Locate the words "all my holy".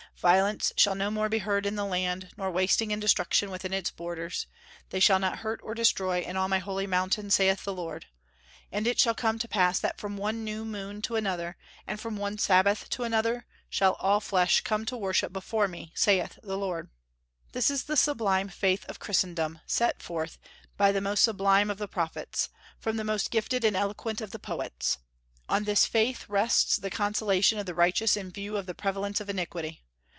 6.37-6.85